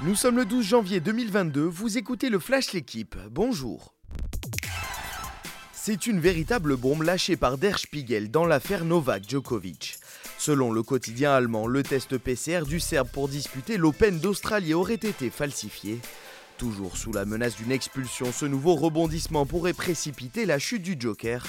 Nous 0.00 0.14
sommes 0.14 0.36
le 0.36 0.44
12 0.44 0.64
janvier 0.64 1.00
2022, 1.00 1.64
vous 1.64 1.98
écoutez 1.98 2.28
le 2.28 2.38
Flash 2.38 2.72
L'équipe, 2.72 3.16
bonjour. 3.32 3.94
C'est 5.72 6.06
une 6.06 6.20
véritable 6.20 6.76
bombe 6.76 7.02
lâchée 7.02 7.36
par 7.36 7.58
Der 7.58 7.80
Spiegel 7.80 8.30
dans 8.30 8.46
l'affaire 8.46 8.84
Novak 8.84 9.28
Djokovic. 9.28 9.98
Selon 10.38 10.70
le 10.70 10.84
quotidien 10.84 11.32
allemand, 11.32 11.66
le 11.66 11.82
test 11.82 12.16
PCR 12.16 12.60
du 12.64 12.78
Serbe 12.78 13.08
pour 13.08 13.28
disputer 13.28 13.76
l'Open 13.76 14.20
d'Australie 14.20 14.72
aurait 14.72 14.94
été 14.94 15.30
falsifié. 15.30 15.98
Toujours 16.58 16.96
sous 16.96 17.12
la 17.12 17.24
menace 17.24 17.56
d'une 17.56 17.72
expulsion, 17.72 18.30
ce 18.30 18.46
nouveau 18.46 18.76
rebondissement 18.76 19.46
pourrait 19.46 19.72
précipiter 19.72 20.46
la 20.46 20.60
chute 20.60 20.82
du 20.82 20.96
Joker. 20.96 21.44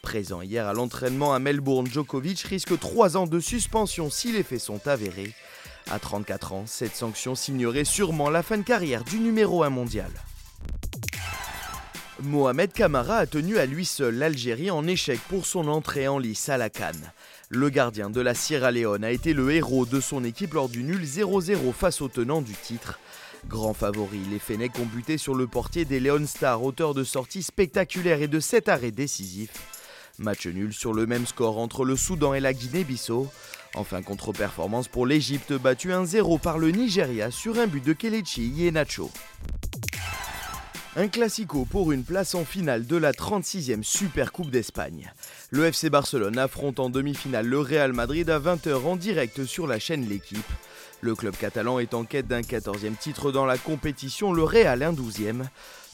Présent 0.00 0.40
hier 0.40 0.66
à 0.66 0.72
l'entraînement 0.72 1.34
à 1.34 1.38
Melbourne, 1.38 1.86
Djokovic 1.86 2.40
risque 2.40 2.78
3 2.78 3.18
ans 3.18 3.26
de 3.26 3.40
suspension 3.40 4.08
si 4.08 4.32
les 4.32 4.42
faits 4.42 4.60
sont 4.60 4.88
avérés. 4.88 5.34
À 5.90 5.98
34 5.98 6.52
ans, 6.52 6.64
cette 6.66 6.94
sanction 6.94 7.34
signerait 7.34 7.84
sûrement 7.84 8.30
la 8.30 8.44
fin 8.44 8.56
de 8.58 8.62
carrière 8.62 9.02
du 9.02 9.18
numéro 9.18 9.64
1 9.64 9.70
mondial. 9.70 10.10
Mohamed 12.22 12.72
Kamara 12.72 13.16
a 13.16 13.26
tenu 13.26 13.58
à 13.58 13.66
lui 13.66 13.84
seul 13.84 14.14
l'Algérie 14.14 14.70
en 14.70 14.86
échec 14.86 15.18
pour 15.28 15.46
son 15.46 15.66
entrée 15.66 16.06
en 16.06 16.18
lice 16.18 16.48
à 16.48 16.58
la 16.58 16.70
Cannes. 16.70 17.12
Le 17.48 17.70
gardien 17.70 18.08
de 18.08 18.20
la 18.20 18.34
Sierra 18.34 18.70
Leone 18.70 19.02
a 19.02 19.10
été 19.10 19.32
le 19.32 19.50
héros 19.50 19.84
de 19.84 20.00
son 20.00 20.22
équipe 20.22 20.54
lors 20.54 20.68
du 20.68 20.84
nul 20.84 21.02
0-0 21.02 21.72
face 21.72 22.00
au 22.02 22.08
tenant 22.08 22.40
du 22.40 22.52
titre. 22.52 23.00
Grand 23.48 23.74
favori, 23.74 24.20
les 24.30 24.38
Fennecs 24.38 24.78
ont 24.78 24.86
buté 24.86 25.18
sur 25.18 25.34
le 25.34 25.48
portier 25.48 25.84
des 25.84 25.98
Leon 25.98 26.26
Stars, 26.26 26.62
auteur 26.62 26.94
de 26.94 27.02
sorties 27.02 27.42
spectaculaires 27.42 28.22
et 28.22 28.28
de 28.28 28.38
7 28.38 28.68
arrêts 28.68 28.92
décisifs. 28.92 29.79
Match 30.20 30.46
nul 30.46 30.74
sur 30.74 30.92
le 30.92 31.06
même 31.06 31.26
score 31.26 31.58
entre 31.58 31.84
le 31.84 31.96
Soudan 31.96 32.34
et 32.34 32.40
la 32.40 32.52
Guinée-Bissau. 32.52 33.26
Enfin, 33.74 34.02
contre-performance 34.02 34.86
pour 34.86 35.06
l'Égypte, 35.06 35.54
battue 35.54 35.92
1-0 35.92 36.38
par 36.38 36.58
le 36.58 36.70
Nigeria 36.70 37.30
sur 37.30 37.58
un 37.58 37.66
but 37.66 37.82
de 37.82 37.94
Kelechi 37.94 38.48
Iheanacho. 38.48 39.10
Un 40.96 41.08
classico 41.08 41.64
pour 41.64 41.92
une 41.92 42.04
place 42.04 42.34
en 42.34 42.44
finale 42.44 42.84
de 42.84 42.96
la 42.96 43.12
36e 43.12 43.82
Super 43.82 44.32
Coupe 44.32 44.50
d'Espagne. 44.50 45.10
Le 45.50 45.64
FC 45.64 45.88
Barcelone 45.88 46.36
affronte 46.36 46.80
en 46.80 46.90
demi-finale 46.90 47.46
le 47.46 47.60
Real 47.60 47.94
Madrid 47.94 48.28
à 48.28 48.38
20h 48.38 48.84
en 48.84 48.96
direct 48.96 49.44
sur 49.44 49.66
la 49.66 49.78
chaîne 49.78 50.06
L'équipe. 50.06 50.38
Le 51.00 51.14
club 51.14 51.34
catalan 51.34 51.78
est 51.78 51.94
en 51.94 52.04
quête 52.04 52.26
d'un 52.26 52.42
14e 52.42 52.96
titre 52.96 53.32
dans 53.32 53.46
la 53.46 53.56
compétition, 53.56 54.34
le 54.34 54.42
Real 54.42 54.82
un 54.82 54.92
12e. 54.92 55.44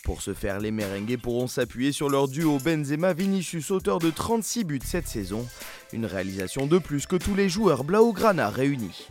Pour 0.06 0.22
ce 0.22 0.34
faire, 0.34 0.60
les 0.60 0.70
merengues 0.70 1.16
pourront 1.16 1.48
s'appuyer 1.48 1.90
sur 1.90 2.08
leur 2.08 2.28
duo 2.28 2.60
Benzema-Vinicius, 2.60 3.72
auteur 3.72 3.98
de 3.98 4.10
36 4.10 4.62
buts 4.62 4.80
cette 4.84 5.08
saison. 5.08 5.44
Une 5.92 6.06
réalisation 6.06 6.68
de 6.68 6.78
plus 6.78 7.06
que 7.06 7.16
tous 7.16 7.34
les 7.34 7.48
joueurs 7.48 7.82
Blaugrana 7.82 8.48
réunis. 8.48 9.08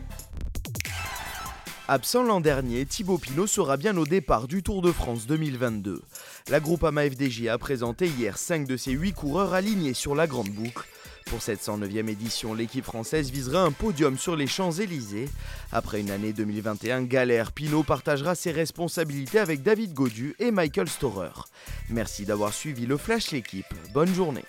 Absent 1.86 2.22
l'an 2.22 2.40
dernier, 2.40 2.86
Thibaut 2.86 3.18
Pinot 3.18 3.46
sera 3.46 3.76
bien 3.76 3.94
au 3.98 4.06
départ 4.06 4.48
du 4.48 4.62
Tour 4.62 4.80
de 4.80 4.90
France 4.90 5.26
2022. 5.26 6.00
La 6.48 6.60
Groupama 6.60 7.02
FDJ 7.10 7.48
a 7.48 7.58
présenté 7.58 8.06
hier 8.06 8.38
5 8.38 8.66
de 8.66 8.78
ses 8.78 8.92
8 8.92 9.12
coureurs 9.12 9.52
alignés 9.52 9.92
sur 9.92 10.14
la 10.14 10.26
grande 10.26 10.48
boucle. 10.48 10.88
Pour 11.26 11.42
cette 11.42 11.60
109e 11.60 12.08
édition, 12.08 12.54
l'équipe 12.54 12.84
française 12.84 13.30
visera 13.32 13.62
un 13.62 13.72
podium 13.72 14.16
sur 14.16 14.36
les 14.36 14.46
Champs-Élysées. 14.46 15.28
Après 15.72 16.00
une 16.00 16.12
année 16.12 16.32
2021 16.32 17.02
galère, 17.02 17.50
Pinot 17.50 17.82
partagera 17.82 18.36
ses 18.36 18.52
responsabilités 18.52 19.40
avec 19.40 19.62
David 19.62 19.92
Godu 19.92 20.36
et 20.38 20.52
Michael 20.52 20.88
Storer. 20.88 21.32
Merci 21.90 22.26
d'avoir 22.26 22.52
suivi 22.52 22.86
le 22.86 22.96
Flash 22.96 23.32
l'équipe. 23.32 23.66
Bonne 23.92 24.14
journée. 24.14 24.44